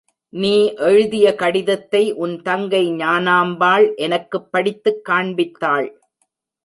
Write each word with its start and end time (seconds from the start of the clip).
நீ 0.33 0.73
எழுதிய 0.73 1.35
கடிதத்தை 1.35 2.11
உன் 2.13 2.41
தங்கை 2.41 2.91
ஞானாம்பாள் 2.91 3.95
எனக்குப் 3.95 4.51
படித்துக் 4.51 5.01
காண்பித்தாள். 5.09 5.89